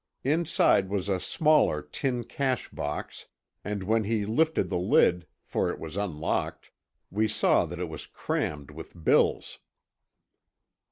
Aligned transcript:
Inside 0.23 0.89
was 0.89 1.09
a 1.09 1.19
smaller 1.19 1.83
tin 1.83 2.23
cash 2.23 2.69
box 2.69 3.27
and 3.63 3.83
when 3.83 4.03
he 4.05 4.25
lifted 4.25 4.67
the 4.67 4.79
lid, 4.79 5.27
for 5.43 5.69
it 5.69 5.77
was 5.77 5.95
unlocked, 5.95 6.71
we 7.11 7.27
saw 7.27 7.65
that 7.67 7.77
it 7.79 7.87
was 7.87 8.07
crammed 8.07 8.71
with 8.71 9.03
bills. 9.03 9.59